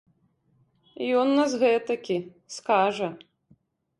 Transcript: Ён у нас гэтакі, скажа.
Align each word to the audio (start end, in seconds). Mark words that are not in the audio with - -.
Ён 1.23 1.27
у 1.33 1.35
нас 1.41 1.51
гэтакі, 1.63 2.17
скажа. 2.57 3.09